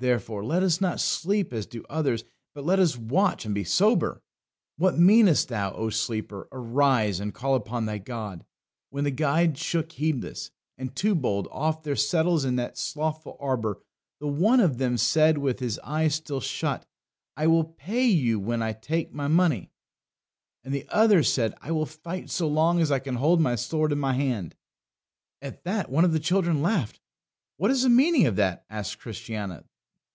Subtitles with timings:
[0.00, 2.22] Therefore let us not sleep as do others,
[2.54, 4.22] but let us watch and be sober.
[4.76, 6.46] What meanest thou, O sleeper?
[6.52, 8.44] arise and call upon thy God!
[8.90, 13.80] When the guide shook Heedless and Too bold off their settles in that slothful arbour,
[14.20, 16.86] the one of them said with his eyes still shut,
[17.36, 19.72] "I will pay you when I take my money,"
[20.62, 23.90] and the other said, "I will fight so long as I can hold my sword
[23.90, 24.54] in my hand."
[25.42, 27.00] At that one of the children laughed.
[27.56, 29.64] "What is the meaning of that?" asked Christiana.